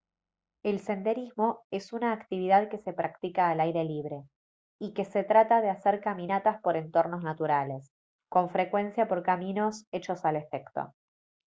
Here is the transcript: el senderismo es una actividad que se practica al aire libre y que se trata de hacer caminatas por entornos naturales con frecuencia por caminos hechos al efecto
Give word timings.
el 0.63 0.79
senderismo 0.79 1.59
es 1.69 1.93
una 1.93 2.11
actividad 2.11 2.69
que 2.69 2.79
se 2.79 2.91
practica 2.91 3.51
al 3.51 3.59
aire 3.59 3.83
libre 3.83 4.23
y 4.79 4.95
que 4.95 5.05
se 5.05 5.23
trata 5.23 5.61
de 5.61 5.69
hacer 5.69 6.01
caminatas 6.01 6.59
por 6.59 6.75
entornos 6.75 7.21
naturales 7.21 7.91
con 8.27 8.49
frecuencia 8.49 9.07
por 9.07 9.21
caminos 9.21 9.85
hechos 9.91 10.25
al 10.25 10.37
efecto 10.37 10.95